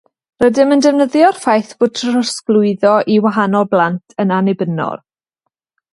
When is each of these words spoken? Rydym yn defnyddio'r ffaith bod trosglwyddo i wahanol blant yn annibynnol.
Rydym 0.43 0.71
yn 0.75 0.79
defnyddio'r 0.85 1.37
ffaith 1.41 1.75
bod 1.83 1.93
trosglwyddo 1.99 2.95
i 3.17 3.21
wahanol 3.27 3.71
blant 3.75 4.19
yn 4.25 4.35
annibynnol. 4.39 5.03